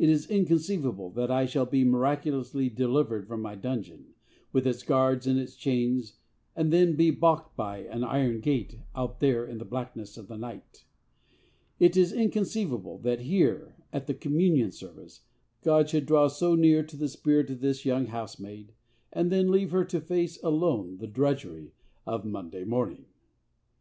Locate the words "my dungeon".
3.40-4.14